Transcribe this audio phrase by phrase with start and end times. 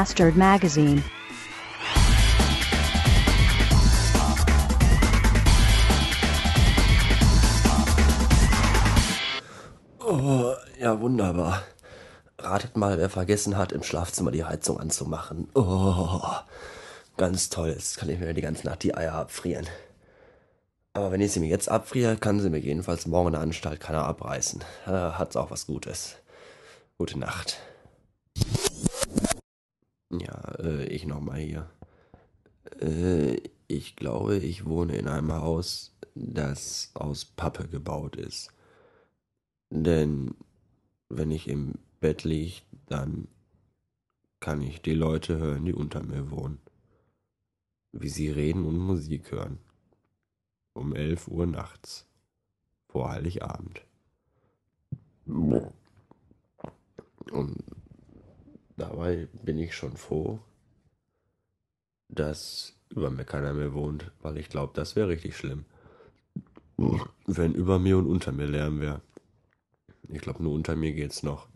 [0.00, 1.02] Bastard Magazine.
[9.98, 11.64] Oh, ja, wunderbar.
[12.38, 15.50] Ratet mal, wer vergessen hat, im Schlafzimmer die Heizung anzumachen.
[15.52, 16.22] Oh,
[17.18, 17.68] ganz toll.
[17.68, 19.66] Jetzt kann ich mir die ganze Nacht die Eier abfrieren.
[20.94, 23.80] Aber wenn ich sie mir jetzt abfriere, kann sie mir jedenfalls morgen in der Anstalt
[23.80, 24.64] keiner abreißen.
[24.86, 26.16] Da hat's auch was Gutes.
[26.96, 27.58] Gute Nacht.
[30.10, 31.70] Ja, äh, ich nochmal hier.
[32.80, 38.50] Äh, ich glaube, ich wohne in einem Haus, das aus Pappe gebaut ist.
[39.70, 40.34] Denn
[41.08, 43.28] wenn ich im Bett liege, dann
[44.40, 46.58] kann ich die Leute hören, die unter mir wohnen.
[47.92, 49.58] Wie sie reden und Musik hören.
[50.72, 52.06] Um 11 Uhr nachts.
[52.88, 53.84] Vor Heiligabend.
[57.30, 57.69] Und
[58.80, 60.40] dabei bin ich schon froh,
[62.08, 65.64] dass über mir keiner mehr wohnt, weil ich glaube, das wäre richtig schlimm.
[67.26, 69.02] Wenn über mir und unter mir Lärm wäre.
[70.08, 71.46] Ich glaube, nur unter mir geht's noch.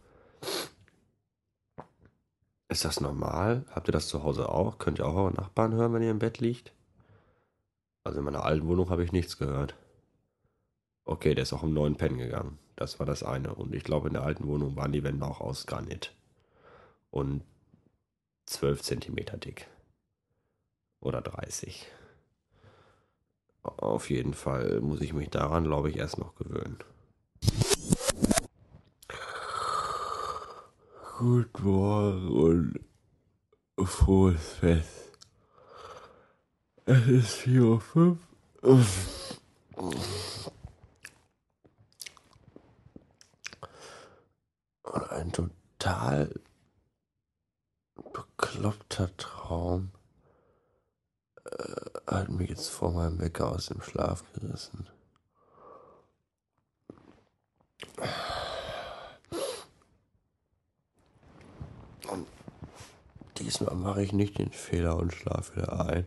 [2.69, 3.65] Ist das normal?
[3.71, 4.79] Habt ihr das zu Hause auch?
[4.79, 6.73] Könnt ihr auch eure Nachbarn hören, wenn ihr im Bett liegt?
[8.05, 9.75] Also in meiner alten Wohnung habe ich nichts gehört.
[11.05, 12.59] Okay, der ist auch im neuen Pen gegangen.
[12.77, 13.55] Das war das eine.
[13.55, 16.15] Und ich glaube, in der alten Wohnung waren die Wände auch aus Granit.
[17.15, 17.45] Und
[18.47, 19.69] 12 Zentimeter dick.
[20.99, 21.87] Oder 30.
[23.63, 26.77] Auf jeden Fall muss ich mich daran, glaube ich, erst noch gewöhnen.
[31.19, 32.81] Guten Morgen
[33.77, 35.13] und frohes Fest.
[36.85, 38.19] Es ist 4.05 Uhr.
[44.83, 46.41] Und ein total
[49.17, 49.91] Traum
[51.45, 51.51] äh,
[52.07, 54.89] hat mich jetzt vor meinem Wecker aus dem Schlaf gerissen.
[62.11, 62.27] Und
[63.39, 66.07] diesmal mache ich nicht den Fehler und schlafe wieder ein.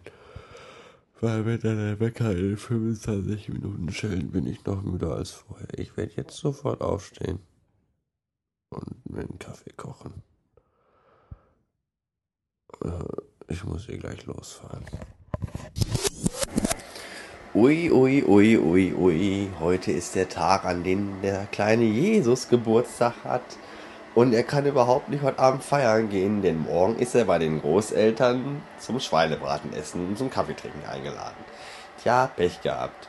[1.20, 5.68] Weil wenn dann der Wecker in 25 Minuten schellt, bin ich noch müder als vorher.
[5.78, 7.40] Ich werde jetzt sofort aufstehen
[8.70, 10.22] und mir einen Kaffee kochen.
[12.84, 12.90] Äh,
[13.50, 14.84] Ich muss hier gleich losfahren.
[17.54, 19.50] Ui, ui, ui, ui, ui.
[19.60, 23.42] Heute ist der Tag, an dem der kleine Jesus Geburtstag hat.
[24.16, 27.62] Und er kann überhaupt nicht heute Abend feiern gehen, denn morgen ist er bei den
[27.62, 31.38] Großeltern zum Schweinebraten essen und zum Kaffee trinken eingeladen.
[32.02, 33.08] Tja, Pech gehabt.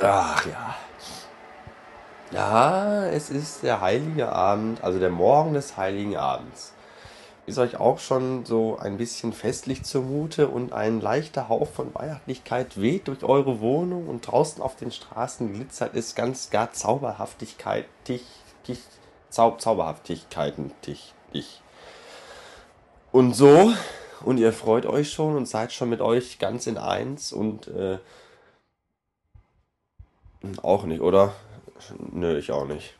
[0.00, 0.74] Ach ja.
[2.30, 6.74] Ja, es ist der heilige Abend, also der Morgen des heiligen Abends.
[7.48, 12.78] Ist euch auch schon so ein bisschen festlich zumute und ein leichter Hauch von Weihnachtlichkeit
[12.78, 18.26] weht durch eure Wohnung und draußen auf den Straßen glitzert es ganz gar Zauberhaftigkeit, dich,
[18.68, 18.80] dich,
[19.30, 21.62] Zau Zauberhaftigkeiten, dich, dich.
[23.12, 23.72] Und so,
[24.26, 27.96] und ihr freut euch schon und seid schon mit euch ganz in eins und äh,
[30.60, 31.32] auch nicht, oder?
[32.12, 32.94] Nö, ich auch nicht.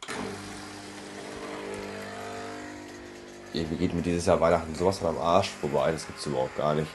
[3.59, 6.77] Irgendwie geht mir dieses Jahr Weihnachten sowas von am Arsch vorbei, das gibt's überhaupt gar
[6.77, 6.91] nicht.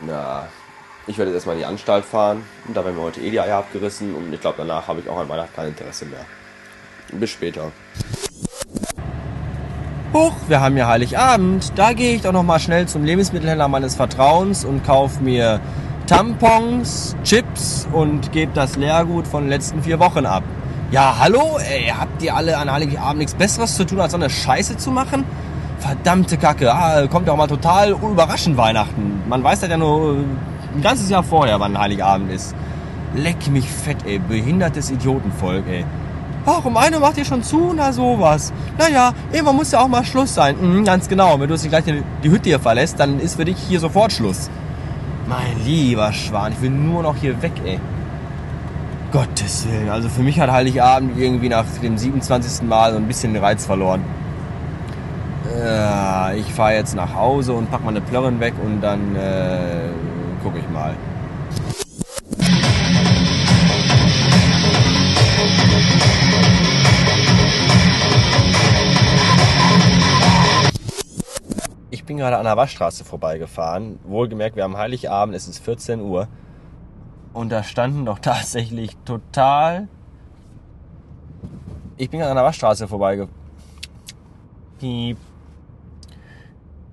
[0.00, 0.48] Na,
[1.06, 3.40] ich werde jetzt erstmal in die Anstalt fahren und da werden mir heute eh die
[3.40, 6.24] Eier abgerissen und ich glaube danach habe ich auch an Weihnachten kein Interesse mehr.
[7.12, 7.70] Bis später.
[10.12, 11.72] Huch, wir haben ja Heiligabend.
[11.76, 15.60] Da gehe ich doch noch mal schnell zum Lebensmittelhändler meines Vertrauens und kaufe mir
[16.06, 20.42] Tampons, Chips und gebe das Leergut von den letzten vier Wochen ab.
[20.92, 21.58] Ja, hallo?
[21.58, 24.90] Ey, habt ihr alle an Heiligabend nichts Besseres zu tun, als so eine Scheiße zu
[24.90, 25.24] machen?
[25.78, 26.70] Verdammte Kacke.
[26.70, 29.22] Ah, kommt ja auch mal total überraschend Weihnachten.
[29.26, 32.54] Man weiß das ja nur ein ganzes Jahr vorher, wann Heiligabend ist.
[33.14, 34.18] Leck mich fett, ey.
[34.18, 35.86] Behindertes Idiotenvolk, ey.
[36.44, 37.72] Ach, eine macht ihr schon zu?
[37.74, 38.52] Na sowas.
[38.76, 40.56] Naja, irgendwann muss ja auch mal Schluss sein.
[40.60, 41.40] Mhm, ganz genau.
[41.40, 44.12] Wenn du jetzt gleich die, die Hütte hier verlässt, dann ist für dich hier sofort
[44.12, 44.50] Schluss.
[45.26, 47.80] Mein lieber Schwan, ich will nur noch hier weg, ey.
[49.12, 49.90] Gottes Willen.
[49.90, 52.66] Also für mich hat Heiligabend irgendwie nach dem 27.
[52.66, 54.02] Mal so ein bisschen den Reiz verloren.
[55.54, 59.90] Ja, ich fahre jetzt nach Hause und pack meine Plörren weg und dann äh,
[60.42, 60.94] gucke ich mal.
[71.90, 73.98] Ich bin gerade an der Waschstraße vorbeigefahren.
[74.04, 76.28] Wohlgemerkt, wir haben Heiligabend, es ist 14 Uhr.
[77.32, 79.88] Und da standen doch tatsächlich total.
[81.96, 83.40] Ich bin gerade an der Waschstraße vorbeigefahren.
[84.78, 85.18] Piep.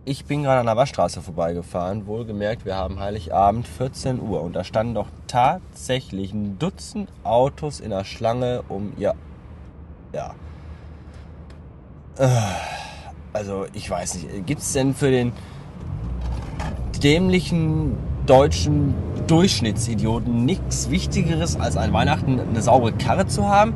[0.06, 2.07] Ich bin gerade an der Waschstraße vorbeigefahren.
[2.07, 7.92] Wohlgemerkt, wir haben Heiligabend 14 Uhr und da standen doch tatsächlich ein Dutzend Autos in
[7.92, 9.13] der Schlange, um ihr.
[10.13, 10.33] Ja.
[12.18, 12.27] Äh,
[13.33, 14.47] Also, ich weiß nicht.
[14.47, 15.31] Gibt es denn für den
[17.03, 17.95] dämlichen
[18.25, 18.95] deutschen
[19.30, 23.74] Durchschnittsidioten nichts Wichtigeres, als an Weihnachten eine saubere Karre zu haben,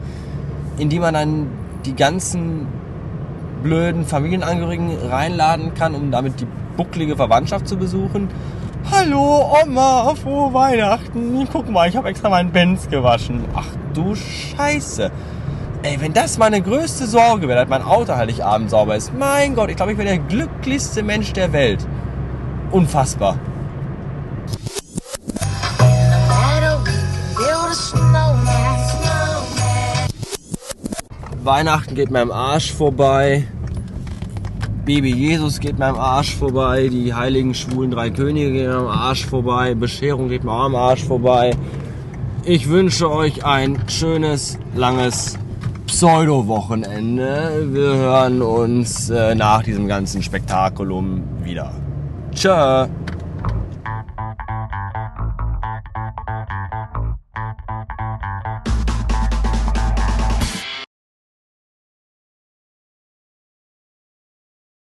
[0.77, 1.47] in die man dann
[1.85, 2.67] die ganzen
[3.61, 8.29] blöden Familienangehörigen reinladen kann, um damit die bucklige Verwandtschaft zu besuchen.
[8.91, 11.47] Hallo Oma, frohe Weihnachten.
[11.51, 13.45] Guck mal, ich habe extra meinen Benz gewaschen.
[13.55, 15.11] Ach du Scheiße.
[15.83, 19.13] Ey, wenn das meine größte Sorge wäre, dass mein Auto Heiligabend sauber ist.
[19.17, 21.85] Mein Gott, ich glaube, ich wäre der glücklichste Mensch der Welt.
[22.71, 23.37] Unfassbar.
[31.45, 33.45] Weihnachten geht mir am Arsch vorbei.
[34.85, 36.87] Baby Jesus geht mir am Arsch vorbei.
[36.89, 39.75] Die heiligen schwulen drei Könige gehen mir am Arsch vorbei.
[39.75, 41.51] Bescherung geht mir auch am Arsch vorbei.
[42.45, 45.37] Ich wünsche euch ein schönes, langes
[45.87, 47.67] Pseudo-Wochenende.
[47.71, 51.73] Wir hören uns äh, nach diesem ganzen Spektakulum wieder.
[52.33, 52.87] Tschö.